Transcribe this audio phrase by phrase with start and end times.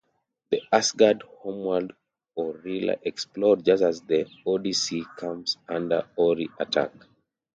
[0.49, 1.93] The Asgard homeworld
[2.35, 6.91] Orilla explodes just as the "Odyssey" comes under Ori attack.